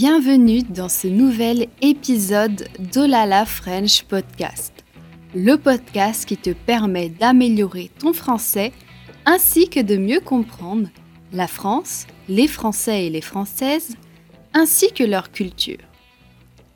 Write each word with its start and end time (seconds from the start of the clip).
Bienvenue 0.00 0.62
dans 0.62 0.88
ce 0.88 1.08
nouvel 1.08 1.66
épisode 1.82 2.68
d'Olala 2.78 3.44
French 3.44 4.04
Podcast, 4.04 4.72
le 5.34 5.56
podcast 5.56 6.24
qui 6.24 6.36
te 6.36 6.50
permet 6.50 7.08
d'améliorer 7.08 7.90
ton 7.98 8.12
français 8.12 8.72
ainsi 9.26 9.68
que 9.68 9.80
de 9.80 9.96
mieux 9.96 10.20
comprendre 10.20 10.88
la 11.32 11.48
France, 11.48 12.06
les 12.28 12.46
Français 12.46 13.06
et 13.06 13.10
les 13.10 13.20
Françaises, 13.20 13.96
ainsi 14.54 14.92
que 14.92 15.02
leur 15.02 15.32
culture. 15.32 15.82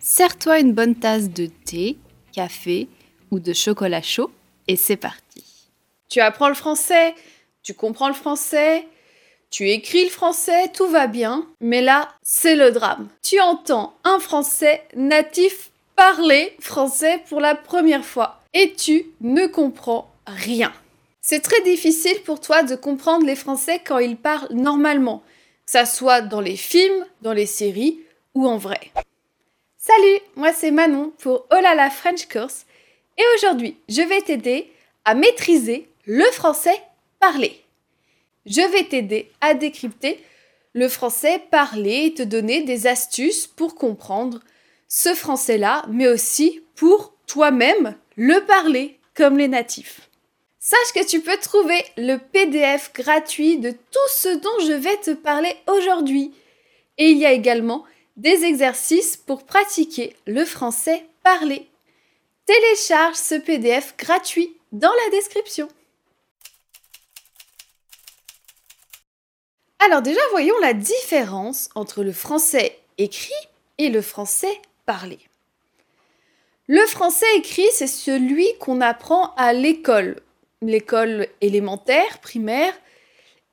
Sers-toi 0.00 0.58
une 0.58 0.72
bonne 0.72 0.96
tasse 0.96 1.30
de 1.30 1.46
thé, 1.46 1.98
café 2.32 2.88
ou 3.30 3.38
de 3.38 3.52
chocolat 3.52 4.02
chaud 4.02 4.32
et 4.66 4.74
c'est 4.74 4.96
parti. 4.96 5.44
Tu 6.08 6.18
apprends 6.18 6.48
le 6.48 6.54
français, 6.54 7.14
tu 7.62 7.72
comprends 7.72 8.08
le 8.08 8.14
français, 8.14 8.84
tu 9.52 9.68
écris 9.68 10.04
le 10.04 10.10
français, 10.10 10.68
tout 10.74 10.88
va 10.88 11.06
bien, 11.06 11.46
mais 11.60 11.82
là, 11.82 12.08
c'est 12.22 12.56
le 12.56 12.72
drame. 12.72 13.08
Tu 13.22 13.38
entends 13.38 13.94
un 14.02 14.18
français 14.18 14.82
natif 14.96 15.70
parler 15.94 16.56
français 16.58 17.22
pour 17.28 17.38
la 17.38 17.54
première 17.54 18.04
fois 18.04 18.40
et 18.54 18.72
tu 18.72 19.06
ne 19.20 19.46
comprends 19.46 20.10
rien. 20.26 20.72
C'est 21.20 21.40
très 21.40 21.60
difficile 21.62 22.20
pour 22.24 22.40
toi 22.40 22.62
de 22.62 22.74
comprendre 22.74 23.26
les 23.26 23.36
Français 23.36 23.80
quand 23.84 23.98
ils 23.98 24.16
parlent 24.16 24.48
normalement, 24.50 25.22
que 25.66 25.70
ça 25.70 25.84
soit 25.84 26.22
dans 26.22 26.40
les 26.40 26.56
films, 26.56 27.06
dans 27.20 27.34
les 27.34 27.46
séries 27.46 28.00
ou 28.34 28.48
en 28.48 28.56
vrai. 28.56 28.80
Salut, 29.76 30.20
moi 30.34 30.52
c'est 30.52 30.70
Manon 30.70 31.12
pour 31.18 31.46
Oh 31.52 31.60
la 31.60 31.90
French 31.90 32.26
Course 32.26 32.64
et 33.18 33.22
aujourd'hui 33.36 33.76
je 33.88 34.00
vais 34.00 34.22
t'aider 34.22 34.72
à 35.04 35.14
maîtriser 35.14 35.88
le 36.06 36.24
français 36.32 36.80
parlé 37.20 37.61
je 38.46 38.60
vais 38.72 38.84
t'aider 38.84 39.30
à 39.40 39.54
décrypter 39.54 40.22
le 40.74 40.88
français 40.88 41.42
parlé 41.50 42.06
et 42.06 42.14
te 42.14 42.22
donner 42.22 42.62
des 42.62 42.86
astuces 42.86 43.46
pour 43.46 43.74
comprendre 43.74 44.40
ce 44.88 45.14
français-là, 45.14 45.84
mais 45.88 46.08
aussi 46.08 46.62
pour 46.74 47.14
toi-même 47.26 47.96
le 48.16 48.44
parler 48.44 48.98
comme 49.14 49.38
les 49.38 49.48
natifs. 49.48 50.08
Sache 50.58 50.92
que 50.94 51.06
tu 51.06 51.20
peux 51.20 51.36
trouver 51.38 51.82
le 51.96 52.18
PDF 52.18 52.92
gratuit 52.94 53.58
de 53.58 53.70
tout 53.70 54.08
ce 54.10 54.36
dont 54.36 54.66
je 54.66 54.72
vais 54.72 54.96
te 54.98 55.10
parler 55.10 55.54
aujourd'hui. 55.66 56.32
Et 56.98 57.10
il 57.10 57.18
y 57.18 57.26
a 57.26 57.32
également 57.32 57.84
des 58.16 58.44
exercices 58.44 59.16
pour 59.16 59.44
pratiquer 59.44 60.14
le 60.26 60.44
français 60.44 61.04
parlé. 61.24 61.66
Télécharge 62.46 63.16
ce 63.16 63.34
PDF 63.34 63.96
gratuit 63.96 64.56
dans 64.72 64.92
la 64.92 65.10
description. 65.10 65.68
Alors 69.84 70.00
déjà, 70.00 70.20
voyons 70.30 70.54
la 70.60 70.74
différence 70.74 71.68
entre 71.74 72.04
le 72.04 72.12
français 72.12 72.78
écrit 72.98 73.32
et 73.78 73.88
le 73.88 74.00
français 74.00 74.60
parlé. 74.86 75.18
Le 76.68 76.86
français 76.86 77.26
écrit, 77.36 77.66
c'est 77.72 77.88
celui 77.88 78.46
qu'on 78.60 78.80
apprend 78.80 79.34
à 79.34 79.52
l'école, 79.52 80.20
l'école 80.60 81.26
élémentaire, 81.40 82.20
primaire, 82.20 82.72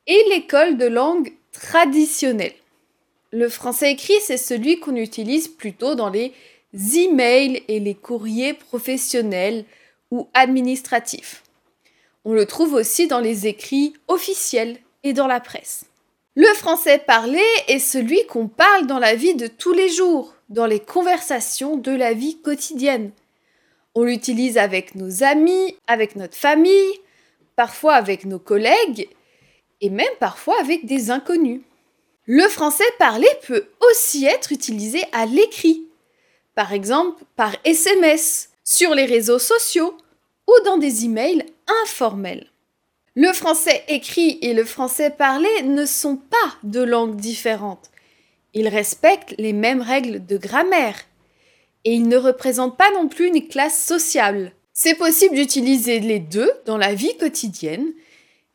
et 0.05 0.23
l'école 0.29 0.77
de 0.77 0.85
langue 0.85 1.33
traditionnelle. 1.51 2.53
Le 3.31 3.49
français 3.49 3.91
écrit, 3.91 4.19
c'est 4.21 4.37
celui 4.37 4.79
qu'on 4.79 4.95
utilise 4.97 5.47
plutôt 5.47 5.95
dans 5.95 6.09
les 6.09 6.31
emails 6.93 7.63
et 7.67 7.79
les 7.79 7.95
courriers 7.95 8.53
professionnels 8.53 9.65
ou 10.11 10.27
administratifs. 10.35 11.41
On 12.23 12.33
le 12.33 12.45
trouve 12.45 12.75
aussi 12.75 13.07
dans 13.07 13.19
les 13.19 13.47
écrits 13.47 13.93
officiels 14.07 14.77
et 15.03 15.13
dans 15.13 15.27
la 15.27 15.39
presse. 15.39 15.88
Le 16.35 16.53
français 16.53 16.99
parlé 16.99 17.41
est 17.67 17.79
celui 17.79 18.25
qu'on 18.27 18.47
parle 18.47 18.85
dans 18.85 18.99
la 18.99 19.15
vie 19.15 19.35
de 19.35 19.47
tous 19.47 19.73
les 19.73 19.89
jours, 19.89 20.35
dans 20.49 20.67
les 20.67 20.79
conversations 20.79 21.75
de 21.75 21.91
la 21.91 22.13
vie 22.13 22.39
quotidienne. 22.41 23.11
On 23.95 24.03
l'utilise 24.03 24.57
avec 24.57 24.95
nos 24.95 25.23
amis, 25.23 25.75
avec 25.87 26.15
notre 26.15 26.37
famille, 26.37 26.99
parfois 27.55 27.95
avec 27.95 28.25
nos 28.25 28.39
collègues 28.39 29.09
et 29.81 29.89
même 29.89 30.05
parfois 30.19 30.55
avec 30.61 30.85
des 30.85 31.11
inconnus. 31.11 31.61
Le 32.25 32.47
français 32.47 32.89
parlé 32.99 33.27
peut 33.47 33.65
aussi 33.89 34.25
être 34.25 34.51
utilisé 34.51 35.03
à 35.11 35.25
l'écrit, 35.25 35.83
par 36.53 36.73
exemple 36.73 37.23
par 37.35 37.55
SMS, 37.65 38.49
sur 38.63 38.93
les 38.93 39.05
réseaux 39.05 39.39
sociaux 39.39 39.97
ou 40.47 40.53
dans 40.63 40.77
des 40.77 41.05
emails 41.05 41.43
informels. 41.83 42.51
Le 43.21 43.33
français 43.33 43.83
écrit 43.89 44.39
et 44.41 44.53
le 44.53 44.63
français 44.63 45.09
parlé 45.09 45.49
ne 45.63 45.85
sont 45.85 46.15
pas 46.15 46.55
deux 46.63 46.85
langues 46.85 47.17
différentes. 47.17 47.91
Ils 48.53 48.69
respectent 48.69 49.35
les 49.37 49.51
mêmes 49.51 49.81
règles 49.81 50.25
de 50.25 50.37
grammaire. 50.37 50.97
Et 51.83 51.95
ils 51.95 52.07
ne 52.07 52.15
représentent 52.15 52.77
pas 52.77 52.89
non 52.91 53.09
plus 53.09 53.27
une 53.27 53.45
classe 53.45 53.85
sociale. 53.85 54.53
C'est 54.71 54.95
possible 54.95 55.35
d'utiliser 55.35 55.99
les 55.99 56.19
deux 56.19 56.49
dans 56.65 56.77
la 56.77 56.93
vie 56.93 57.17
quotidienne, 57.17 57.91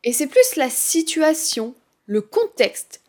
et 0.03 0.15
c'est 0.15 0.29
plus 0.29 0.57
la 0.57 0.71
situation, 0.71 1.75
le 2.07 2.23
contexte, 2.23 3.03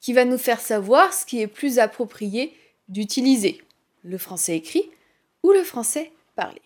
qui 0.00 0.12
va 0.12 0.24
nous 0.24 0.38
faire 0.38 0.60
savoir 0.60 1.12
ce 1.12 1.26
qui 1.26 1.40
est 1.40 1.48
plus 1.48 1.80
approprié 1.80 2.54
d'utiliser, 2.88 3.60
le 4.04 4.16
français 4.16 4.56
écrit 4.56 4.88
ou 5.42 5.50
le 5.50 5.64
français 5.64 6.12
parlé. 6.36 6.62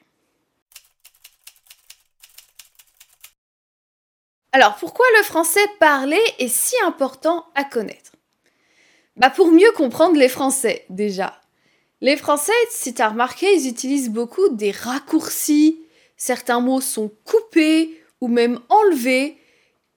Alors 4.56 4.76
pourquoi 4.76 5.04
le 5.18 5.24
français 5.24 5.66
parlé 5.80 6.20
est 6.38 6.46
si 6.46 6.76
important 6.86 7.44
à 7.56 7.64
connaître? 7.64 8.12
Bah 9.16 9.28
pour 9.28 9.50
mieux 9.50 9.72
comprendre 9.72 10.16
les 10.16 10.28
Français 10.28 10.84
déjà. 10.90 11.40
Les 12.00 12.16
Français, 12.16 12.52
si 12.70 12.94
tu 12.94 13.02
as 13.02 13.08
remarqué, 13.08 13.52
ils 13.52 13.66
utilisent 13.66 14.10
beaucoup 14.10 14.48
des 14.50 14.70
raccourcis. 14.70 15.80
Certains 16.16 16.60
mots 16.60 16.80
sont 16.80 17.10
coupés 17.24 18.00
ou 18.20 18.28
même 18.28 18.60
enlevés. 18.68 19.38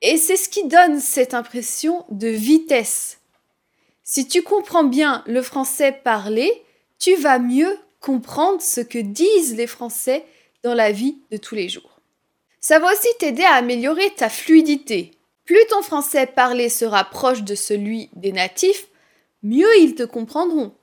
Et 0.02 0.18
c'est 0.18 0.38
ce 0.38 0.50
qui 0.50 0.68
donne 0.68 1.00
cette 1.00 1.36
impression 1.36 2.06
de 2.10 2.28
vitesse. 2.28 3.20
Si 4.04 4.28
tu 4.28 4.42
comprends 4.42 4.86
bien 4.86 5.24
le 5.28 5.44
français 5.44 5.92
parlé, 5.92 6.52
tu 6.98 7.14
vas 7.14 7.38
mieux 7.38 7.78
comprendre 8.00 8.60
ce 8.64 8.82
que 8.82 8.98
disent 8.98 9.56
les 9.56 9.68
Français 9.68 10.26
dans 10.64 10.74
la 10.74 10.92
vie 10.92 11.20
de 11.30 11.38
tous 11.38 11.54
les 11.54 11.70
jours. 11.70 11.97
Ça 12.68 12.80
va 12.80 12.92
aussi 12.92 13.08
t'aider 13.18 13.46
à 13.46 13.54
améliorer 13.54 14.10
ta 14.18 14.28
fluidité. 14.28 15.12
Plus 15.46 15.66
ton 15.70 15.82
français 15.82 16.26
parlé 16.26 16.68
sera 16.68 17.06
proche 17.06 17.44
de 17.44 17.56
celui 17.56 18.10
des 18.12 18.34
natifs, 18.34 18.88
mieux 19.42 19.70
ils 19.80 19.96
te 19.96 20.04
comprendront. 20.04 20.74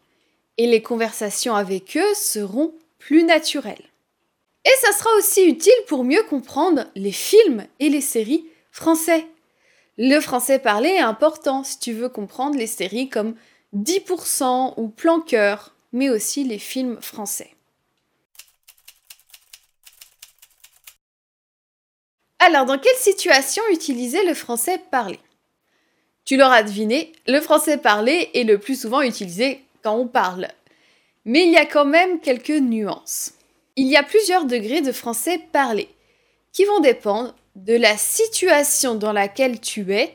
Et 0.57 0.67
les 0.67 0.81
conversations 0.81 1.55
avec 1.55 1.99
eux 1.99 2.15
seront 2.15 2.73
plus 2.99 3.23
naturelles. 3.23 3.85
Et 4.65 4.73
ça 4.81 4.93
sera 4.93 5.11
aussi 5.19 5.45
utile 5.45 5.75
pour 5.87 6.05
mieux 6.05 6.23
comprendre 6.23 6.87
les 6.95 7.13
films 7.13 7.67
et 7.81 7.91
les 7.91 8.01
séries 8.01 8.47
français. 8.71 9.27
Le 9.99 10.21
français 10.21 10.59
parlé 10.59 10.89
est 10.89 11.01
important 11.01 11.65
si 11.65 11.79
tu 11.81 11.93
veux 11.93 12.09
comprendre 12.09 12.57
les 12.57 12.67
séries 12.67 13.11
comme 13.11 13.35
10% 13.77 14.73
ou 14.79 14.89
Plan 14.89 15.21
Cœur, 15.21 15.75
mais 15.93 16.09
aussi 16.09 16.45
les 16.45 16.59
films 16.59 16.97
français. 17.03 17.51
Alors, 22.47 22.67
dans 22.67 22.77
quelle 22.77 22.97
situation 22.97 23.63
utiliser 23.71 24.23
le 24.23 24.35
français 24.35 24.79
parlé? 24.91 25.19
Tu 26.27 26.37
l'auras 26.37 26.63
deviné, 26.63 27.11
le 27.27 27.41
français 27.41 27.79
parlé 27.79 28.29
est 28.35 28.45
le 28.45 28.59
plus 28.59 28.79
souvent 28.79 29.01
utilisé 29.01 29.65
quand 29.83 29.95
on 29.95 30.07
parle. 30.07 30.49
Mais 31.25 31.47
il 31.47 31.53
y 31.53 31.57
a 31.57 31.65
quand 31.65 31.87
même 31.87 32.21
quelques 32.21 32.51
nuances. 32.51 33.33
Il 33.77 33.87
y 33.87 33.97
a 33.97 34.03
plusieurs 34.03 34.45
degrés 34.45 34.83
de 34.83 34.93
français 34.93 35.41
parlé 35.53 35.89
qui 36.53 36.67
vont 36.67 36.81
dépendre 36.81 37.35
de 37.57 37.77
la 37.77 37.97
situation 37.97 38.95
dans 38.95 39.13
laquelle 39.13 39.59
tu 39.59 39.95
es 39.95 40.15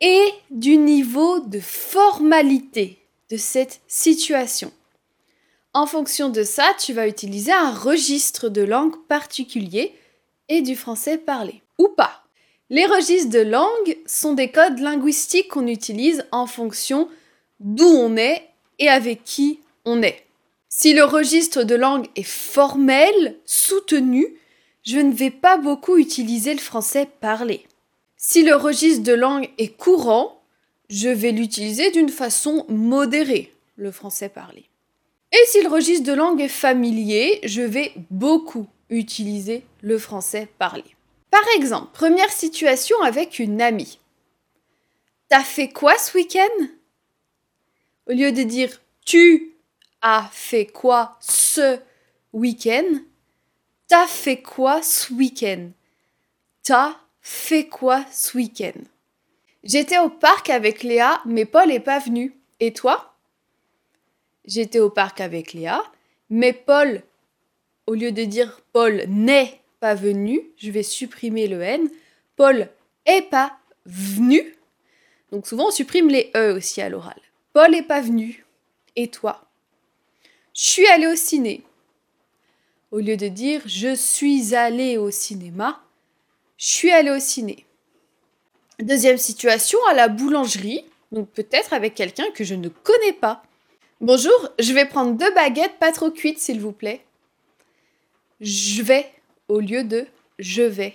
et 0.00 0.28
du 0.50 0.76
niveau 0.76 1.40
de 1.40 1.58
formalité 1.58 2.98
de 3.30 3.36
cette 3.36 3.80
situation. 3.88 4.72
En 5.74 5.86
fonction 5.86 6.28
de 6.28 6.44
ça, 6.44 6.72
tu 6.78 6.92
vas 6.92 7.08
utiliser 7.08 7.52
un 7.52 7.74
registre 7.74 8.48
de 8.48 8.62
langue 8.62 8.96
particulier 9.08 9.92
et 10.50 10.60
du 10.60 10.76
français 10.76 11.16
parlé. 11.16 11.62
Ou 11.78 11.88
pas. 11.88 12.24
Les 12.68 12.84
registres 12.84 13.30
de 13.30 13.40
langue 13.40 13.96
sont 14.04 14.34
des 14.34 14.50
codes 14.50 14.78
linguistiques 14.78 15.48
qu'on 15.48 15.66
utilise 15.66 16.26
en 16.30 16.46
fonction 16.46 17.08
d'où 17.60 17.86
on 17.86 18.16
est 18.16 18.48
et 18.78 18.88
avec 18.88 19.24
qui 19.24 19.60
on 19.86 20.02
est. 20.02 20.26
Si 20.68 20.92
le 20.92 21.04
registre 21.04 21.62
de 21.62 21.74
langue 21.74 22.06
est 22.16 22.22
formel, 22.22 23.36
soutenu, 23.44 24.36
je 24.84 24.98
ne 24.98 25.12
vais 25.12 25.30
pas 25.30 25.56
beaucoup 25.56 25.96
utiliser 25.96 26.52
le 26.52 26.60
français 26.60 27.08
parlé. 27.20 27.64
Si 28.16 28.42
le 28.42 28.54
registre 28.54 29.02
de 29.02 29.14
langue 29.14 29.48
est 29.58 29.76
courant, 29.76 30.42
je 30.88 31.08
vais 31.08 31.32
l'utiliser 31.32 31.90
d'une 31.90 32.08
façon 32.08 32.64
modérée, 32.68 33.52
le 33.76 33.90
français 33.90 34.28
parlé. 34.28 34.64
Et 35.32 35.44
si 35.46 35.62
le 35.62 35.68
registre 35.68 36.06
de 36.06 36.12
langue 36.12 36.40
est 36.40 36.48
familier, 36.48 37.40
je 37.44 37.62
vais 37.62 37.92
beaucoup 38.10 38.66
utiliser 38.90 39.64
le 39.80 39.98
français 39.98 40.48
parlé. 40.58 40.84
Par 41.30 41.44
exemple, 41.56 41.88
première 41.92 42.30
situation 42.30 43.00
avec 43.02 43.38
une 43.38 43.62
amie. 43.62 43.98
T'as 45.28 45.44
fait 45.44 45.68
quoi 45.68 45.96
ce 45.96 46.16
week-end? 46.18 46.66
Au 48.08 48.12
lieu 48.12 48.32
de 48.32 48.42
dire 48.42 48.80
tu 49.04 49.54
as 50.02 50.28
fait 50.32 50.66
quoi 50.66 51.16
ce 51.20 51.78
week-end, 52.32 53.00
t'as 53.86 54.06
fait 54.06 54.42
quoi 54.42 54.82
ce 54.82 55.12
week-end? 55.12 55.70
T'as 56.62 56.96
fait 57.20 57.68
quoi 57.68 58.04
ce 58.10 58.36
week-end? 58.36 58.80
J'étais 59.62 59.98
au 59.98 60.08
parc 60.08 60.50
avec 60.50 60.82
Léa, 60.82 61.20
mais 61.26 61.44
Paul 61.44 61.68
n'est 61.68 61.80
pas 61.80 61.98
venu. 61.98 62.34
Et 62.60 62.72
toi? 62.72 63.14
J'étais 64.44 64.80
au 64.80 64.90
parc 64.90 65.20
avec 65.20 65.52
Léa, 65.52 65.82
mais 66.30 66.52
Paul, 66.52 67.02
au 67.90 67.94
lieu 67.94 68.12
de 68.12 68.22
dire 68.22 68.60
Paul 68.72 69.02
n'est 69.08 69.60
pas 69.80 69.96
venu, 69.96 70.48
je 70.56 70.70
vais 70.70 70.84
supprimer 70.84 71.48
le 71.48 71.60
N. 71.60 71.90
Paul 72.36 72.68
est 73.04 73.28
pas 73.28 73.58
venu. 73.84 74.56
Donc 75.32 75.44
souvent 75.44 75.66
on 75.66 75.70
supprime 75.72 76.08
les 76.08 76.30
E 76.36 76.54
aussi 76.54 76.80
à 76.80 76.88
l'oral. 76.88 77.20
Paul 77.52 77.74
est 77.74 77.82
pas 77.82 78.00
venu. 78.00 78.46
Et 78.94 79.08
toi? 79.08 79.44
Je 80.54 80.70
suis 80.70 80.86
allé 80.86 81.08
au 81.08 81.16
ciné. 81.16 81.64
Au 82.92 83.00
lieu 83.00 83.16
de 83.16 83.26
dire 83.26 83.60
je 83.66 83.96
suis 83.96 84.54
allé 84.54 84.96
au 84.96 85.10
cinéma, 85.10 85.82
je 86.58 86.66
suis 86.66 86.92
allé 86.92 87.10
au 87.10 87.18
ciné. 87.18 87.66
Deuxième 88.78 89.18
situation, 89.18 89.80
à 89.90 89.94
la 89.94 90.06
boulangerie, 90.06 90.84
donc 91.10 91.28
peut-être 91.30 91.72
avec 91.72 91.96
quelqu'un 91.96 92.30
que 92.34 92.44
je 92.44 92.54
ne 92.54 92.68
connais 92.68 93.14
pas. 93.14 93.42
Bonjour, 94.00 94.48
je 94.60 94.72
vais 94.74 94.86
prendre 94.86 95.14
deux 95.14 95.34
baguettes 95.34 95.80
pas 95.80 95.90
trop 95.90 96.12
cuites, 96.12 96.38
s'il 96.38 96.60
vous 96.60 96.72
plaît. 96.72 97.04
Je 98.40 98.82
vais 98.82 99.10
au 99.48 99.60
lieu 99.60 99.84
de 99.84 100.06
je 100.38 100.62
vais. 100.62 100.94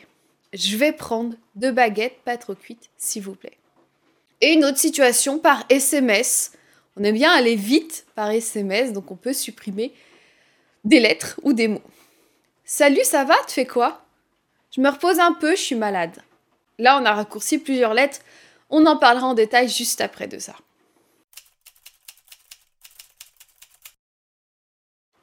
Je 0.53 0.77
vais 0.77 0.91
prendre 0.91 1.35
deux 1.55 1.71
baguettes 1.71 2.19
pas 2.25 2.37
trop 2.37 2.55
cuites, 2.55 2.89
s'il 2.97 3.21
vous 3.21 3.35
plaît. 3.35 3.57
Et 4.41 4.53
une 4.53 4.65
autre 4.65 4.77
situation 4.77 5.37
par 5.39 5.63
SMS. 5.69 6.53
On 6.97 7.03
aime 7.03 7.15
bien 7.15 7.31
aller 7.31 7.55
vite 7.55 8.05
par 8.15 8.31
SMS, 8.31 8.93
donc 8.93 9.11
on 9.11 9.15
peut 9.15 9.33
supprimer 9.33 9.93
des 10.85 10.99
lettres 10.99 11.39
ou 11.43 11.53
des 11.53 11.67
mots. 11.67 11.81
Salut, 12.63 13.03
ça 13.03 13.25
va? 13.25 13.35
Tu 13.47 13.53
fais 13.53 13.65
quoi? 13.65 14.03
Je 14.71 14.81
me 14.81 14.89
repose 14.89 15.19
un 15.19 15.33
peu, 15.33 15.51
je 15.51 15.61
suis 15.61 15.75
malade. 15.75 16.23
Là, 16.79 16.99
on 17.01 17.05
a 17.05 17.13
raccourci 17.13 17.59
plusieurs 17.59 17.93
lettres. 17.93 18.19
On 18.69 18.85
en 18.85 18.97
parlera 18.97 19.27
en 19.27 19.33
détail 19.33 19.69
juste 19.69 20.01
après 20.01 20.27
de 20.27 20.39
ça. 20.39 20.55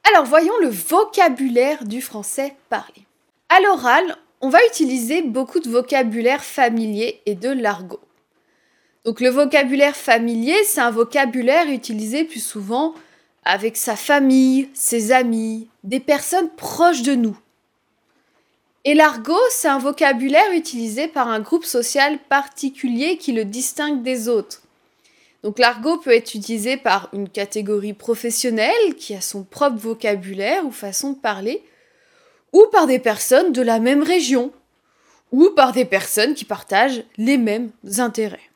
Alors 0.09 0.25
voyons 0.25 0.57
le 0.61 0.69
vocabulaire 0.69 1.85
du 1.85 2.03
français 2.03 2.55
parlé. 2.69 3.07
À 3.49 3.61
l'oral, 3.61 4.17
on 4.41 4.49
va 4.49 4.59
utiliser 4.67 5.23
beaucoup 5.23 5.61
de 5.61 5.71
vocabulaire 5.71 6.43
familier 6.43 7.21
et 7.27 7.35
de 7.35 7.49
l'argot. 7.49 8.01
Donc 9.05 9.21
le 9.21 9.31
vocabulaire 9.31 9.97
familier, 9.97 10.57
c'est 10.65 10.81
un 10.81 10.91
vocabulaire 10.91 11.69
utilisé 11.69 12.25
plus 12.25 12.45
souvent 12.45 12.95
avec 13.45 13.77
sa 13.77 13.97
famille, 13.97 14.69
ses 14.75 15.13
amis, 15.13 15.69
des 15.85 16.01
personnes 16.01 16.51
proches 16.51 17.03
de 17.03 17.15
nous. 17.15 17.37
Et 18.85 18.95
l'argot, 18.95 19.39
c'est 19.51 19.69
un 19.69 19.79
vocabulaire 19.79 20.53
utilisé 20.53 21.07
par 21.07 21.29
un 21.29 21.41
groupe 21.41 21.65
social 21.65 22.19
particulier 22.29 23.17
qui 23.17 23.33
le 23.33 23.45
distingue 23.45 24.03
des 24.03 24.29
autres. 24.29 24.62
Donc 25.43 25.59
l'argot 25.59 25.99
peut 25.99 26.15
être 26.15 26.35
utilisé 26.35 26.77
par 26.77 27.09
une 27.13 27.29
catégorie 27.29 27.95
professionnelle 27.95 28.95
qui 28.97 29.15
a 29.15 29.21
son 29.21 29.43
propre 29.43 29.77
vocabulaire 29.77 30.65
ou 30.65 30.71
façon 30.71 31.13
de 31.13 31.19
parler, 31.19 31.63
ou 32.53 32.65
par 32.71 32.87
des 32.87 32.99
personnes 32.99 33.53
de 33.53 33.63
la 33.63 33.81
même 33.81 34.03
région, 34.03 34.53
ou 35.33 35.51
par 35.51 35.73
des 35.73 35.85
personnes 35.85 36.35
qui 36.35 36.45
partagent 36.45 37.03
les 37.17 37.39
mêmes 37.39 37.71
intérêts. 37.99 38.51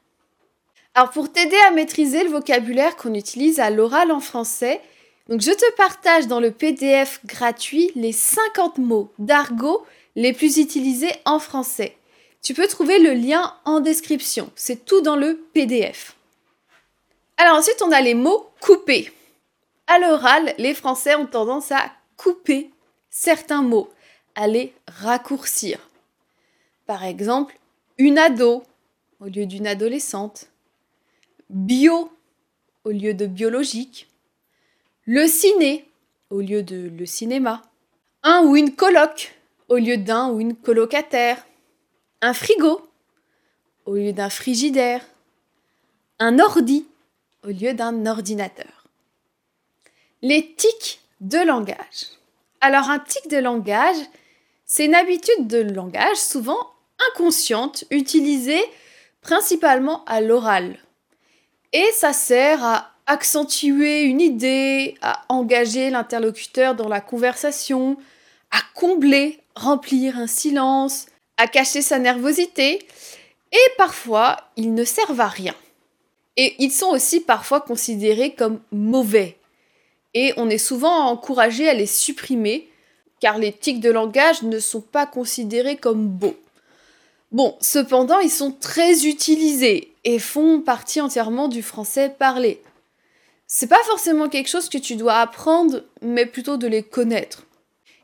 Alors 0.95 1.11
pour 1.11 1.33
t'aider 1.33 1.57
à 1.67 1.73
maîtriser 1.73 2.23
le 2.23 2.31
vocabulaire 2.31 2.97
qu'on 2.97 3.15
utilise 3.15 3.59
à 3.59 3.71
l'oral 3.71 4.13
en 4.13 4.21
français, 4.21 4.81
je 5.29 5.51
te 5.51 5.75
partage 5.75 6.29
dans 6.29 6.41
le 6.41 6.53
PDF 6.53 7.21
gratuit 7.27 7.91
les 7.97 8.13
50 8.13 8.79
mots 8.79 9.13
d'argot 9.19 9.85
les 10.15 10.33
plus 10.33 10.59
utilisés 10.59 11.13
en 11.25 11.39
français. 11.39 11.97
Tu 12.43 12.55
peux 12.55 12.69
trouver 12.69 13.01
le 13.01 13.13
lien 13.13 13.55
en 13.65 13.81
description, 13.81 14.51
c'est 14.55 14.85
tout 14.85 15.01
dans 15.01 15.17
le 15.17 15.45
PDF. 15.53 16.16
Alors 17.39 17.59
ensuite, 17.59 17.83
on 17.83 17.93
a 17.93 18.01
les 18.01 18.15
mots 18.15 18.49
couper. 18.61 19.13
À 19.87 19.99
l'oral, 19.99 20.55
les 20.59 20.75
Français 20.75 21.15
ont 21.15 21.27
tendance 21.27 21.71
à 21.71 21.93
couper 22.17 22.71
certains 23.11 23.63
mots, 23.63 23.91
à 24.35 24.47
les 24.47 24.73
raccourcir. 24.89 25.79
Par 26.87 27.05
exemple, 27.05 27.59
une 27.99 28.19
ado 28.19 28.63
au 29.21 29.27
lieu 29.27 29.47
d'une 29.47 29.67
adolescente, 29.67 30.49
bio 31.51 32.11
au 32.85 32.91
lieu 32.91 33.15
de 33.15 33.27
biologique, 33.27 34.09
le 35.05 35.27
ciné 35.27 35.89
au 36.31 36.41
lieu 36.41 36.63
de 36.63 36.89
le 36.89 37.07
cinéma, 37.07 37.63
un 38.23 38.43
ou 38.45 38.57
une 38.57 38.75
coloc 38.75 39.35
au 39.69 39.77
lieu 39.77 39.97
d'un 39.97 40.31
ou 40.31 40.41
une 40.41 40.57
colocataire, 40.57 41.47
un 42.21 42.35
frigo 42.35 42.89
au 43.85 43.95
lieu 43.95 44.13
d'un 44.13 44.31
frigidaire, 44.31 45.07
un 46.19 46.39
ordi 46.39 46.87
au 47.47 47.51
lieu 47.51 47.75
d'un 47.75 48.07
ordinateur. 48.07 48.89
Les 50.23 50.55
tics 50.55 51.01
de 51.21 51.39
langage. 51.39 52.07
Alors 52.61 52.91
un 52.91 52.99
tic 52.99 53.29
de 53.31 53.37
langage, 53.37 53.97
c'est 54.65 54.87
une 54.87 54.95
habitude 54.95 55.47
de 55.47 55.59
langage 55.59 56.17
souvent 56.17 56.59
inconsciente 57.11 57.85
utilisée 57.91 58.63
principalement 59.21 60.05
à 60.07 60.21
l'oral. 60.21 60.79
Et 61.73 61.87
ça 61.93 62.13
sert 62.13 62.65
à 62.65 62.91
accentuer 63.07 64.03
une 64.03 64.21
idée, 64.21 64.97
à 65.03 65.25
engager 65.29 65.91
l'interlocuteur 65.91 66.75
dans 66.75 66.89
la 66.89 67.01
conversation, 67.01 67.97
à 68.51 68.59
combler, 68.75 69.41
remplir 69.55 70.19
un 70.19 70.27
silence, 70.27 71.07
à 71.37 71.47
cacher 71.47 71.83
sa 71.83 71.99
nervosité, 71.99 72.87
et 73.53 73.71
parfois 73.77 74.37
ils 74.57 74.75
ne 74.75 74.85
servent 74.85 75.21
à 75.21 75.29
rien. 75.29 75.55
Et 76.37 76.55
ils 76.59 76.73
sont 76.73 76.89
aussi 76.89 77.21
parfois 77.21 77.61
considérés 77.61 78.35
comme 78.35 78.61
mauvais. 78.71 79.39
Et 80.15 80.33
on 80.37 80.49
est 80.51 80.59
souvent 80.59 81.09
encouragé 81.09 81.69
à 81.69 81.75
les 81.75 81.87
supprimer, 81.87 82.69
car 83.21 83.39
les 83.39 83.53
tics 83.53 83.81
de 83.81 83.91
langage 83.91 84.43
ne 84.43 84.59
sont 84.59 84.81
pas 84.81 85.07
considérés 85.07 85.77
comme 85.77 86.09
beaux. 86.09 86.37
Bon, 87.33 87.57
cependant, 87.61 88.21
ils 88.21 88.31
sont 88.31 88.53
très 88.53 89.07
utilisés 89.07 89.93
et 90.05 90.19
font 90.19 90.61
partie 90.61 91.01
entièrement 91.01 91.49
du 91.49 91.63
français 91.63 92.15
parlé. 92.19 92.63
C'est 93.47 93.69
pas 93.69 93.83
forcément 93.85 94.29
quelque 94.29 94.49
chose 94.49 94.69
que 94.69 94.79
tu 94.79 94.97
dois 94.97 95.21
apprendre, 95.21 95.83
mais 96.03 96.27
plutôt 96.27 96.57
de 96.57 96.67
les 96.67 96.83
connaître. 96.83 97.47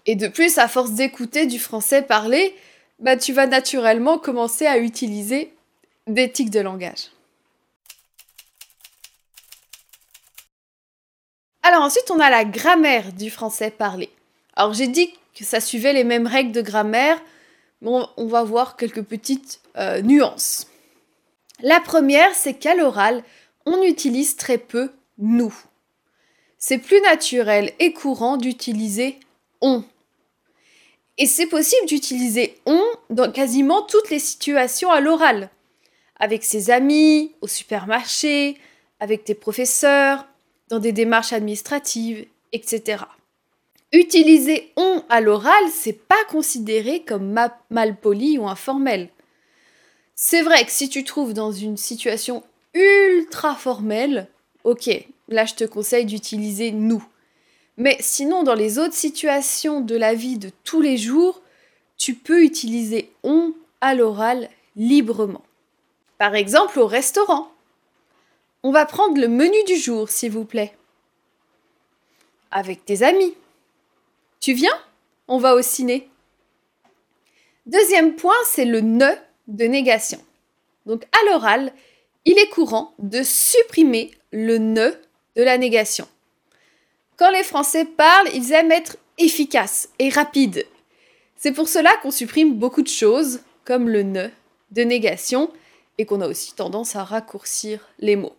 Et 0.07 0.17
de 0.17 0.29
plus, 0.29 0.59
à 0.59 0.69
force 0.69 0.93
d'écouter 0.93 1.47
du 1.47 1.59
français 1.59 2.03
parlé, 2.03 2.55
bah, 2.99 3.17
tu 3.17 3.33
vas 3.33 3.47
naturellement 3.47 4.19
commencer 4.19 4.67
à 4.67 4.79
utiliser 4.79 5.53
des 6.07 6.31
tics 6.31 6.51
de 6.51 6.61
langage. 6.61 7.11
Alors 11.63 11.83
ensuite, 11.83 12.11
on 12.11 12.19
a 12.19 12.31
la 12.31 12.45
grammaire 12.45 13.13
du 13.13 13.31
français 13.31 13.71
parlé. 13.71 14.11
Alors 14.57 14.75
j'ai 14.75 14.89
dit 14.89 15.13
que 15.35 15.45
ça 15.45 15.61
suivait 15.61 15.93
les 15.93 16.05
mêmes 16.05 16.27
règles 16.27 16.53
de 16.53 16.61
grammaire, 16.61 17.21
mais 17.81 17.91
on 18.17 18.27
va 18.27 18.43
voir 18.43 18.77
quelques 18.77 19.03
petites 19.03 19.61
euh, 19.77 20.03
nuances. 20.03 20.67
La 21.63 21.81
première, 21.81 22.35
c'est 22.35 22.55
qu'à 22.55 22.75
l'oral, 22.75 23.23
on 23.67 23.83
utilise 23.83 24.37
très 24.37 24.59
peu 24.59 24.91
nous. 25.19 25.55
C'est 26.59 26.79
plus 26.79 27.01
naturel 27.01 27.73
et 27.79 27.93
courant 27.93 28.37
d'utiliser 28.37 29.19
on. 29.61 29.85
Et 31.19 31.27
c'est 31.27 31.47
possible 31.47 31.87
d'utiliser 31.87 32.59
on 32.67 32.83
dans 33.11 33.31
quasiment 33.31 33.83
toutes 33.83 34.11
les 34.11 34.19
situations 34.19 34.91
à 34.91 35.01
l'oral. 35.01 35.51
Avec 36.19 36.45
ses 36.45 36.71
amis, 36.71 37.33
au 37.41 37.49
supermarché, 37.49 38.57
avec 39.01 39.25
tes 39.25 39.35
professeurs, 39.35 40.27
dans 40.73 40.79
des 40.79 40.93
démarches 40.93 41.35
administratives, 41.35 42.25
etc. 42.53 43.05
Utiliser 43.93 44.73
on 44.77 45.05
à 45.11 45.21
l'oral, 45.21 45.63
c'est 45.71 45.93
pas 45.93 46.25
considéré 46.31 47.03
comme 47.03 47.39
mal 47.69 47.97
poli 48.01 48.39
ou 48.39 48.49
informel. 48.49 49.11
C'est 50.15 50.41
vrai 50.41 50.65
que 50.65 50.71
si 50.71 50.89
tu 50.89 51.05
trouves 51.05 51.35
dans 51.35 51.53
une 51.53 51.77
situation 51.77 52.43
ultra 52.73 53.55
formelle, 53.55 54.29
ok, 54.65 54.89
là 55.29 55.45
je 55.45 55.53
te 55.53 55.65
conseille 55.65 56.07
d'utiliser 56.07 56.73
nous. 56.73 57.05
Mais 57.77 57.99
sinon, 58.01 58.43
dans 58.43 58.55
les 58.55 58.79
autres 58.79 58.95
situations 58.95 59.83
de 59.83 59.95
la 59.95 60.15
vie 60.15 60.39
de 60.39 60.49
tous 60.65 60.81
les 60.81 60.97
jours, 60.97 61.43
tu 61.99 62.15
peux 62.15 62.43
utiliser 62.43 63.13
on 63.25 63.53
à 63.83 63.95
l'oral 63.95 64.49
librement. 64.77 65.43
Par 66.17 66.35
exemple, 66.35 66.81
au 66.81 66.87
restaurant. 66.87 67.52
On 68.65 68.71
va 68.71 68.87
prendre 68.87 69.21
le 69.21 69.27
menu 69.27 69.57
du 69.67 69.77
jour, 69.77 70.09
s'il 70.09 70.31
vous 70.31 70.45
plaît. 70.45 70.73
Avec 72.53 72.85
tes 72.85 73.03
amis. 73.03 73.35
Tu 74.41 74.53
viens? 74.53 74.79
On 75.27 75.39
va 75.39 75.55
au 75.55 75.63
ciné. 75.63 76.09
Deuxième 77.67 78.15
point, 78.15 78.35
c'est 78.47 78.65
le 78.65 78.81
ne 78.81 79.11
de 79.49 79.65
négation. 79.65 80.21
Donc 80.87 81.05
à 81.05 81.31
l'oral, 81.31 81.73
il 82.25 82.39
est 82.39 82.49
courant 82.51 82.95
de 82.99 83.23
supprimer 83.23 84.13
le 84.33 84.59
ne 84.59 84.91
de 85.37 85.43
la 85.43 85.59
négation. 85.59 86.07
Quand 87.17 87.31
les 87.31 87.43
Français 87.43 87.85
parlent, 87.85 88.31
ils 88.33 88.53
aiment 88.53 88.73
être 88.73 88.97
efficaces 89.19 89.89
et 89.99 90.09
rapides. 90.09 90.67
C'est 91.37 91.53
pour 91.53 91.69
cela 91.69 91.91
qu'on 92.03 92.11
supprime 92.11 92.55
beaucoup 92.55 92.83
de 92.83 92.89
choses, 92.89 93.41
comme 93.65 93.89
le 93.89 94.03
ne 94.03 94.29
de 94.71 94.83
négation, 94.83 95.53
et 95.99 96.07
qu'on 96.07 96.21
a 96.21 96.29
aussi 96.29 96.55
tendance 96.55 96.97
à 96.97 97.05
raccourcir 97.05 97.89
les 97.99 98.17
mots. 98.17 98.37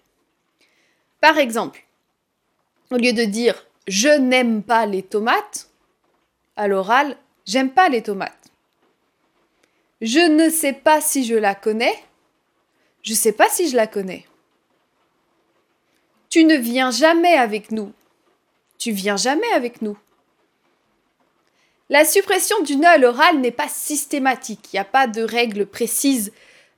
Par 1.24 1.38
exemple, 1.38 1.86
au 2.92 2.98
lieu 2.98 3.14
de 3.14 3.24
dire 3.24 3.66
je 3.88 4.10
n'aime 4.10 4.62
pas 4.62 4.86
les 4.86 5.04
tomates, 5.04 5.70
à 6.58 6.68
l'oral, 6.68 7.16
j'aime 7.46 7.72
pas 7.72 7.88
les 7.88 8.04
tomates. 8.04 8.52
Je 10.02 10.20
ne 10.20 10.50
sais 10.50 10.74
pas 10.74 11.00
si 11.00 11.24
je 11.24 11.36
la 11.36 11.56
connais, 11.56 11.96
je 13.04 13.14
sais 13.14 13.32
pas 13.32 13.48
si 13.48 13.70
je 13.70 13.78
la 13.78 13.88
connais. 13.88 14.26
Tu 16.30 16.44
ne 16.44 16.58
viens 16.58 16.92
jamais 16.92 17.36
avec 17.36 17.72
nous. 17.72 17.94
Tu 18.78 18.92
viens 18.92 19.16
jamais 19.16 19.52
avec 19.54 19.82
nous. 19.82 19.98
La 21.88 22.04
suppression 22.04 22.62
du 22.64 22.76
ne 22.76 22.86
à 22.86 22.98
l'oral 22.98 23.40
n'est 23.40 23.52
pas 23.52 23.70
systématique. 23.70 24.74
Il 24.74 24.76
n'y 24.76 24.82
a 24.82 24.84
pas 24.84 25.08
de 25.08 25.22
règle 25.22 25.68
précise 25.68 26.34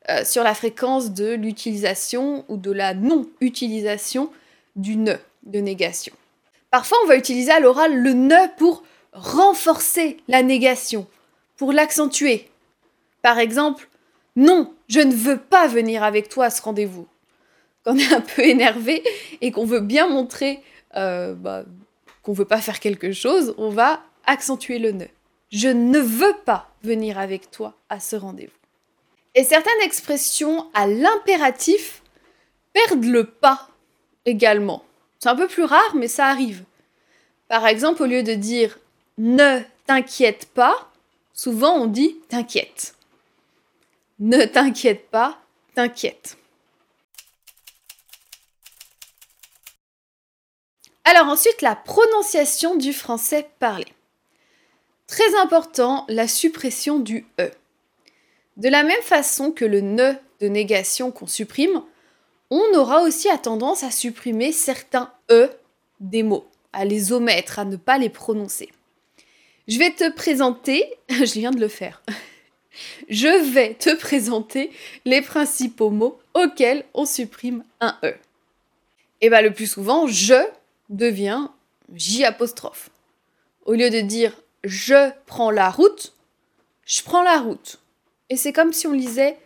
euh, 0.10 0.24
sur 0.24 0.44
la 0.44 0.54
fréquence 0.54 1.12
de 1.12 1.34
l'utilisation 1.34 2.46
ou 2.48 2.58
de 2.58 2.72
la 2.72 2.94
non-utilisation 2.94 4.30
du 4.76 4.98
ne 4.98 5.16
de 5.44 5.60
négation. 5.60 6.14
Parfois, 6.72 6.98
on 7.04 7.08
va 7.08 7.16
utiliser 7.16 7.52
à 7.52 7.60
l'oral 7.60 7.96
le 7.96 8.14
ne 8.14 8.50
pour 8.58 8.84
renforcer 9.14 10.18
la 10.28 10.44
négation, 10.44 11.08
pour 11.56 11.72
l'accentuer. 11.72 12.50
Par 13.22 13.40
exemple, 13.40 13.88
non, 14.36 14.74
je 14.90 15.00
ne 15.00 15.14
veux 15.14 15.38
pas 15.38 15.68
venir 15.68 16.04
avec 16.04 16.30
toi 16.30 16.46
à 16.46 16.50
ce 16.50 16.62
rendez-vous. 16.62 17.08
Quand 17.84 17.94
on 17.94 17.98
est 17.98 18.14
un 18.14 18.22
peu 18.22 18.44
énervé 18.44 19.04
et 19.42 19.52
qu'on 19.52 19.66
veut 19.66 19.80
bien 19.80 20.10
montrer 20.10 20.62
euh, 20.96 21.34
bah, 21.34 21.64
qu'on 22.24 22.34
veut 22.34 22.46
pas 22.46 22.62
faire 22.62 22.80
quelque 22.80 23.12
chose, 23.12 23.54
on 23.58 23.70
va 23.70 24.02
accentuer 24.26 24.80
le 24.80 24.92
ne. 24.92 25.06
Je 25.52 25.70
ne 25.70 26.00
veux 26.00 26.36
pas 26.46 26.70
venir 26.84 27.20
avec 27.20 27.52
toi 27.52 27.76
à 27.90 28.00
ce 28.00 28.16
rendez-vous. 28.16 28.65
Et 29.36 29.44
certaines 29.44 29.82
expressions 29.82 30.70
à 30.74 30.88
l'impératif 30.88 32.02
perdent 32.72 33.06
le 33.06 33.26
pas 33.26 33.70
également. 34.26 34.84
C'est 35.20 35.30
un 35.30 35.36
peu 35.36 35.48
plus 35.48 35.66
rare, 35.66 35.96
mais 35.96 36.08
ça 36.08 36.28
arrive. 36.28 36.64
Par 37.50 37.68
exemple, 37.68 38.02
au 38.04 38.06
lieu 38.06 38.24
de 38.24 38.34
dire 38.34 38.80
ne 39.18 39.60
t'inquiète 39.86 40.48
pas, 40.48 40.90
souvent 41.34 41.76
on 41.76 41.86
dit 41.86 42.18
t'inquiète. 42.30 42.96
Ne 44.20 44.46
t'inquiète 44.46 45.10
pas, 45.10 45.38
t'inquiète. 45.74 46.38
Alors 51.04 51.28
ensuite, 51.28 51.62
la 51.62 51.76
prononciation 51.76 52.76
du 52.76 52.94
français 52.94 53.50
parlé. 53.60 53.88
Très 55.08 55.36
important, 55.36 56.06
la 56.08 56.28
suppression 56.28 57.00
du 57.00 57.28
E. 57.40 57.52
De 58.58 58.70
la 58.70 58.84
même 58.84 59.02
façon 59.02 59.52
que 59.52 59.66
le 59.66 59.82
ne 59.82 60.14
de 60.40 60.48
négation 60.48 61.12
qu'on 61.12 61.28
supprime, 61.28 61.82
on 62.50 62.78
aura 62.78 63.02
aussi 63.02 63.30
tendance 63.38 63.84
à 63.84 63.92
supprimer 63.92 64.52
certains 64.52 65.12
E 65.30 65.50
des 66.00 66.24
mots, 66.24 66.48
à 66.74 66.86
les 66.86 67.12
omettre, 67.12 67.60
à 67.60 67.66
ne 67.66 67.76
pas 67.76 67.98
les 67.98 68.10
prononcer. 68.10 68.70
Je 69.68 69.80
vais 69.80 69.92
te 69.92 70.10
présenter, 70.12 70.94
je 71.10 71.34
viens 71.34 71.52
de 71.52 71.60
le 71.60 71.68
faire, 71.68 72.02
je 73.10 73.52
vais 73.52 73.74
te 73.74 73.96
présenter 73.96 74.72
les 75.06 75.22
principaux 75.22 75.90
mots 75.90 76.20
auxquels 76.34 76.86
on 76.94 77.06
supprime 77.06 77.64
un 77.82 77.98
E. 78.04 78.16
Et 79.22 79.30
bien 79.30 79.42
le 79.42 79.52
plus 79.52 79.68
souvent, 79.68 80.08
je 80.08 80.46
devient 80.90 81.48
J. 81.94 82.26
Au 83.66 83.74
lieu 83.74 83.90
de 83.90 84.02
dire 84.02 84.34
je 84.64 85.12
prends 85.26 85.52
la 85.52 85.70
route, 85.70 86.14
je 86.86 87.02
prends 87.04 87.24
la 87.24 87.40
route. 87.40 87.80
Et 88.30 88.38
c'est 88.38 88.54
comme 88.54 88.74
si 88.74 88.88
on 88.88 88.92
lisait 88.92 89.38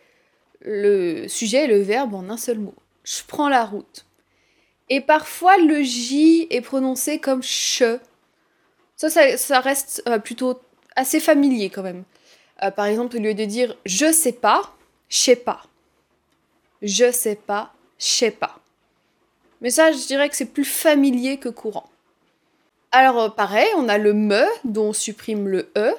le 0.61 1.27
sujet 1.27 1.65
et 1.65 1.67
le 1.67 1.81
verbe 1.81 2.13
en 2.13 2.29
un 2.29 2.37
seul 2.37 2.59
mot. 2.59 2.75
Je 3.03 3.21
prends 3.27 3.49
la 3.49 3.65
route. 3.65 4.05
Et 4.89 5.01
parfois 5.01 5.57
le 5.57 5.81
J 5.81 6.47
est 6.49 6.61
prononcé 6.61 7.19
comme 7.19 7.43
che. 7.43 7.99
Ça, 8.95 9.09
ça, 9.37 9.59
reste 9.61 10.03
euh, 10.07 10.19
plutôt 10.19 10.59
assez 10.95 11.19
familier 11.19 11.69
quand 11.69 11.83
même. 11.83 12.03
Euh, 12.63 12.71
par 12.71 12.85
exemple, 12.85 13.15
au 13.15 13.19
lieu 13.19 13.33
de 13.33 13.45
dire 13.45 13.77
je 13.85 14.11
sais 14.11 14.33
pas, 14.33 14.75
je 15.07 15.17
sais 15.17 15.35
pas. 15.35 15.63
Je 16.81 17.11
sais 17.11 17.35
pas, 17.35 17.73
je 17.97 18.07
sais 18.07 18.31
pas. 18.31 18.59
Mais 19.61 19.69
ça, 19.69 19.91
je 19.91 20.05
dirais 20.05 20.29
que 20.29 20.35
c'est 20.35 20.45
plus 20.45 20.65
familier 20.65 21.37
que 21.37 21.49
courant. 21.49 21.89
Alors 22.91 23.19
euh, 23.19 23.29
pareil, 23.29 23.67
on 23.77 23.87
a 23.87 23.97
le 23.97 24.13
me 24.13 24.43
dont 24.63 24.89
on 24.89 24.93
supprime 24.93 25.47
le 25.47 25.71
e. 25.77 25.93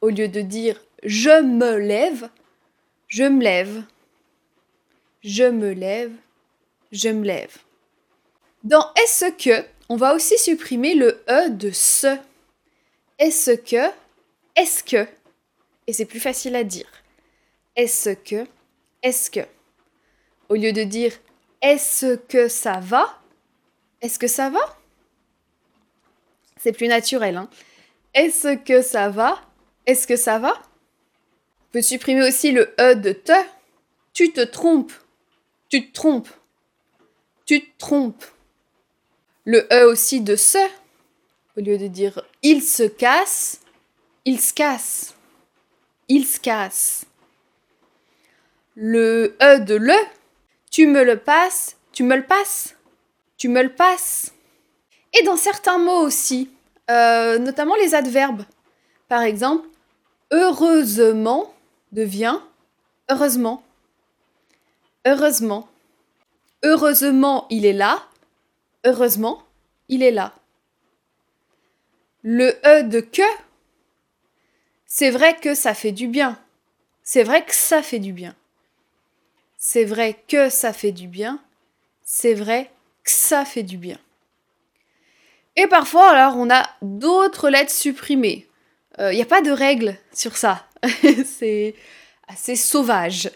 Au 0.00 0.08
lieu 0.08 0.28
de 0.28 0.40
dire 0.40 0.80
je 1.02 1.42
me 1.42 1.76
lève, 1.76 2.28
je 3.08 3.24
me 3.24 3.42
lève. 3.42 3.82
Je 5.22 5.44
me 5.44 5.72
lève, 5.72 6.12
je 6.92 7.10
me 7.10 7.24
lève. 7.24 7.58
Dans 8.64 8.92
est-ce 8.94 9.30
que, 9.32 9.66
on 9.88 9.96
va 9.96 10.14
aussi 10.14 10.38
supprimer 10.38 10.94
le 10.94 11.22
e 11.28 11.50
de 11.50 11.70
ce. 11.70 12.16
Est-ce 13.18 13.50
que, 13.50 13.90
est-ce 14.56 14.82
que. 14.82 15.06
Et 15.86 15.92
c'est 15.92 16.06
plus 16.06 16.20
facile 16.20 16.56
à 16.56 16.64
dire. 16.64 16.90
Est-ce 17.76 18.10
que, 18.10 18.46
est-ce 19.02 19.30
que. 19.30 19.40
Au 20.48 20.54
lieu 20.54 20.72
de 20.72 20.84
dire 20.84 21.12
est-ce 21.62 22.16
que 22.16 22.48
ça 22.48 22.80
va, 22.80 23.20
est-ce 24.00 24.18
que 24.18 24.26
ça 24.26 24.48
va? 24.48 24.78
C'est 26.56 26.72
plus 26.72 26.88
naturel. 26.88 27.36
Hein. 27.36 27.50
Est-ce 28.14 28.56
que 28.56 28.80
ça 28.80 29.10
va 29.10 29.40
Est-ce 29.84 30.06
que 30.06 30.16
ça 30.16 30.38
va? 30.38 30.54
Peut 31.72 31.82
supprimer 31.82 32.26
aussi 32.26 32.52
le 32.52 32.74
E 32.80 32.94
de 32.94 33.12
te? 33.12 33.32
Tu 34.12 34.32
te 34.32 34.40
trompes. 34.40 34.92
Tu 35.68 35.88
te 35.88 35.92
trompes. 35.92 36.28
Tu 37.46 37.60
te 37.60 37.78
trompes. 37.78 38.24
Le 39.44 39.66
E 39.72 39.86
aussi 39.86 40.20
de 40.20 40.36
ce. 40.36 40.58
Au 41.56 41.60
lieu 41.60 41.78
de 41.78 41.88
dire 41.88 42.22
il 42.42 42.62
se 42.62 42.84
casse, 42.84 43.60
il 44.24 44.40
se 44.40 44.52
casse. 44.52 45.14
Il 46.08 46.26
se 46.26 46.40
casse. 46.40 47.06
Le 48.74 49.36
E 49.42 49.58
de 49.58 49.74
le. 49.74 49.94
Tu 50.70 50.86
me 50.86 51.02
le 51.02 51.18
passes, 51.18 51.76
tu 51.92 52.04
me 52.04 52.16
le 52.16 52.24
passes. 52.24 52.76
Tu 53.36 53.48
me 53.48 53.62
le 53.62 53.72
passes. 53.72 54.32
Et 55.18 55.22
dans 55.24 55.36
certains 55.36 55.78
mots 55.78 56.02
aussi, 56.02 56.50
euh, 56.90 57.38
notamment 57.38 57.74
les 57.76 57.94
adverbes. 57.94 58.44
Par 59.08 59.22
exemple, 59.22 59.66
heureusement 60.30 61.52
devient 61.92 62.38
heureusement. 63.10 63.62
Heureusement. 65.06 65.68
Heureusement, 66.62 67.46
il 67.50 67.64
est 67.64 67.72
là. 67.72 68.02
Heureusement, 68.84 69.42
il 69.88 70.02
est 70.02 70.10
là. 70.10 70.34
Le 72.22 72.58
E 72.66 72.82
de 72.82 73.00
que, 73.00 73.22
c'est 74.86 75.10
vrai 75.10 75.36
que 75.36 75.54
ça 75.54 75.74
fait 75.74 75.92
du 75.92 76.06
bien. 76.06 76.38
C'est 77.02 77.22
vrai 77.22 77.44
que 77.44 77.54
ça 77.54 77.82
fait 77.82 77.98
du 77.98 78.12
bien. 78.12 78.34
C'est 79.56 79.84
vrai 79.84 80.22
que 80.28 80.48
ça 80.48 80.72
fait 80.72 80.92
du 80.92 81.08
bien. 81.08 81.42
C'est 82.04 82.34
vrai 82.34 82.70
que 83.04 83.10
ça 83.10 83.44
fait 83.44 83.62
du 83.62 83.78
bien. 83.78 83.98
Et 85.56 85.66
parfois, 85.66 86.10
alors, 86.10 86.36
on 86.36 86.50
a 86.50 86.68
d'autres 86.82 87.50
lettres 87.50 87.72
supprimées. 87.72 88.48
Il 88.98 89.04
euh, 89.04 89.12
n'y 89.12 89.22
a 89.22 89.26
pas 89.26 89.42
de 89.42 89.50
règle 89.50 89.96
sur 90.12 90.36
ça. 90.36 90.66
c'est 91.24 91.74
assez 92.28 92.56
sauvage. 92.56 93.30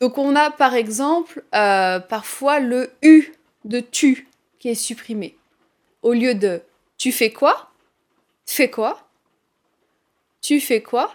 Donc 0.00 0.18
on 0.18 0.34
a 0.36 0.50
par 0.50 0.74
exemple 0.74 1.44
euh, 1.54 2.00
parfois 2.00 2.60
le 2.60 2.92
U 3.02 3.32
de 3.64 3.80
tu 3.80 4.28
qui 4.58 4.68
est 4.68 4.74
supprimé. 4.74 5.36
Au 6.02 6.12
lieu 6.12 6.34
de 6.34 6.62
tu 6.98 7.12
fais 7.12 7.32
quoi 7.32 7.70
Fais 8.46 8.70
quoi 8.70 9.08
Tu 10.40 10.60
fais 10.60 10.82
quoi 10.82 11.14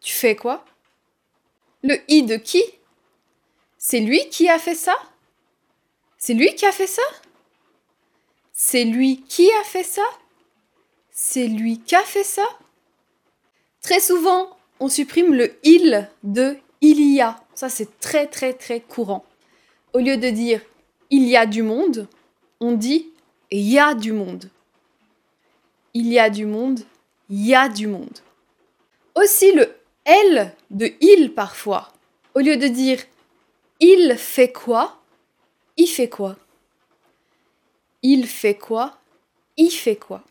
Tu 0.00 0.12
fais 0.12 0.36
quoi 0.36 0.64
Le 1.82 1.98
I 2.08 2.22
de 2.22 2.36
qui? 2.36 2.62
C'est 3.78 4.00
lui 4.00 4.28
qui 4.30 4.48
a 4.48 4.58
fait 4.58 4.74
ça? 4.74 4.96
C'est 6.16 6.34
lui 6.34 6.54
qui 6.54 6.64
a 6.64 6.72
fait 6.72 6.86
ça? 6.86 7.02
C'est 8.52 8.84
lui 8.84 9.22
qui 9.22 9.50
a 9.60 9.64
fait 9.64 9.82
ça? 9.82 10.06
C'est 11.10 11.46
lui 11.46 11.80
qui 11.80 11.94
a 11.94 12.02
fait 12.02 12.24
ça? 12.24 12.46
Très 13.82 14.00
souvent, 14.00 14.53
on 14.80 14.88
supprime 14.88 15.34
le 15.34 15.56
il 15.62 16.08
de 16.22 16.56
il 16.80 17.00
y 17.14 17.20
a. 17.20 17.40
Ça, 17.54 17.68
c'est 17.68 17.98
très 18.00 18.26
très 18.26 18.52
très 18.52 18.80
courant. 18.80 19.24
Au 19.92 19.98
lieu 19.98 20.16
de 20.16 20.28
dire 20.28 20.60
il 21.10 21.24
y 21.24 21.36
a 21.36 21.46
du 21.46 21.62
monde, 21.62 22.08
on 22.60 22.72
dit 22.72 23.10
il 23.50 23.68
y 23.68 23.78
a 23.78 23.94
du 23.94 24.12
monde. 24.12 24.50
Il 25.94 26.08
y 26.08 26.18
a 26.18 26.28
du 26.28 26.44
monde, 26.44 26.80
il 27.30 27.46
y 27.46 27.54
a 27.54 27.68
du 27.68 27.86
monde. 27.86 28.18
Aussi 29.14 29.52
le 29.52 29.74
L 30.04 30.52
de 30.70 30.90
il 31.00 31.32
parfois. 31.32 31.92
Au 32.34 32.40
lieu 32.40 32.56
de 32.56 32.66
dire 32.66 32.98
il 33.80 34.16
fait 34.16 34.52
quoi, 34.52 35.00
il 35.76 35.86
fait 35.86 36.08
quoi? 36.08 36.36
Il 38.02 38.26
fait 38.26 38.54
quoi, 38.54 38.98
il 39.56 39.70
fait 39.70 39.96
quoi? 39.96 40.22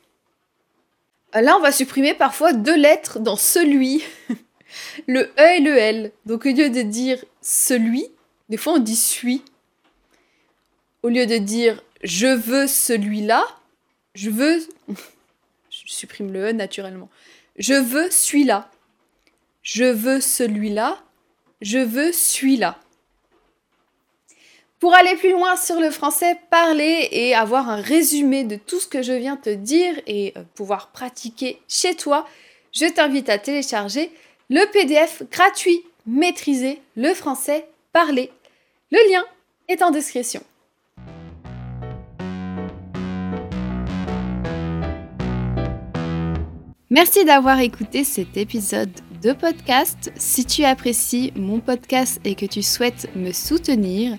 Là, 1.34 1.58
on 1.58 1.62
va 1.62 1.72
supprimer 1.72 2.14
parfois 2.14 2.54
deux 2.54 2.76
lettres 2.76 3.20
dans 3.20 3.36
celui, 3.36 4.04
le 5.08 5.32
E 5.40 5.58
et 5.58 5.60
le 5.60 5.76
L. 5.78 6.12
Donc 6.26 6.46
au 6.46 6.50
lieu 6.50 6.70
de 6.70 6.82
dire 6.82 7.24
celui, 7.42 8.08
des 8.50 8.58
fois 8.58 8.74
on 8.74 8.80
dit 8.80 8.96
suis. 8.96 9.44
Au 11.02 11.10
lieu 11.10 11.26
de 11.26 11.38
dire 11.38 11.84
je 12.04 12.28
veux 12.28 12.68
celui-là, 12.68 13.46
je 14.16 14.30
veux. 14.30 14.60
Je 15.70 15.92
supprime 15.92 16.32
le 16.32 16.50
E 16.50 16.52
naturellement. 16.52 17.10
Je 17.58 17.74
veux 17.74 18.12
celui-là. 18.12 18.70
Je 19.64 19.86
veux 19.86 20.22
celui-là. 20.22 21.02
Je 21.62 21.80
veux 21.80 22.12
celui-là. 22.12 22.78
Pour 24.84 24.96
aller 24.96 25.16
plus 25.16 25.32
loin 25.32 25.56
sur 25.56 25.80
le 25.80 25.90
français 25.90 26.38
parler 26.50 27.08
et 27.14 27.34
avoir 27.34 27.70
un 27.70 27.80
résumé 27.80 28.44
de 28.44 28.58
tout 28.58 28.82
ce 28.82 28.88
que 28.88 29.02
je 29.02 29.14
viens 29.14 29.38
te 29.38 29.50
dire 29.50 29.94
et 30.08 30.34
euh, 30.36 30.42
pouvoir 30.56 30.90
pratiquer 30.92 31.62
chez 31.70 31.96
toi, 31.96 32.28
je 32.74 32.88
t'invite 32.88 33.30
à 33.30 33.38
télécharger 33.38 34.12
le 34.50 34.70
PDF 34.74 35.24
gratuit 35.32 35.84
Maîtriser 36.06 36.82
le 36.98 37.14
français 37.14 37.66
parler. 37.94 38.30
Le 38.92 38.98
lien 39.10 39.24
est 39.70 39.82
en 39.82 39.90
description. 39.90 40.44
Merci 46.90 47.24
d'avoir 47.24 47.62
écouté 47.62 48.04
cet 48.04 48.36
épisode 48.36 48.92
de 49.22 49.32
podcast. 49.32 50.12
Si 50.18 50.44
tu 50.44 50.66
apprécies 50.66 51.32
mon 51.38 51.62
podcast 51.62 52.20
et 52.26 52.36
que 52.36 52.46
tu 52.46 52.62
souhaites 52.62 53.08
me 53.16 53.32
soutenir, 53.32 54.18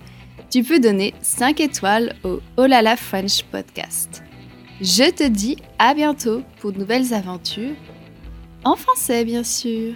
tu 0.54 0.62
peux 0.62 0.78
donner 0.78 1.14
5 1.20 1.58
étoiles 1.58 2.14
au 2.22 2.38
Olala 2.56 2.94
French 2.96 3.42
Podcast. 3.42 4.22
Je 4.80 5.10
te 5.10 5.26
dis 5.26 5.56
à 5.80 5.94
bientôt 5.94 6.42
pour 6.60 6.70
de 6.70 6.78
nouvelles 6.78 7.12
aventures, 7.12 7.74
en 8.62 8.76
français 8.76 9.24
bien 9.24 9.42
sûr. 9.42 9.94